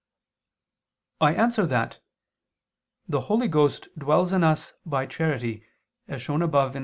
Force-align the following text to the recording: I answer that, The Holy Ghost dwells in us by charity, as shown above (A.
I 1.21 1.35
answer 1.35 1.67
that, 1.67 1.99
The 3.07 3.21
Holy 3.21 3.47
Ghost 3.47 3.87
dwells 3.95 4.33
in 4.33 4.43
us 4.43 4.73
by 4.83 5.05
charity, 5.05 5.63
as 6.07 6.23
shown 6.23 6.41
above 6.41 6.75
(A. 6.75 6.79